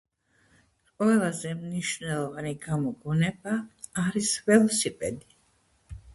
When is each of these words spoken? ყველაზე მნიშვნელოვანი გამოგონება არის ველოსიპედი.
ყველაზე 1.03 1.51
მნიშვნელოვანი 1.59 2.55
გამოგონება 2.65 3.55
არის 4.07 4.33
ველოსიპედი. 4.49 5.33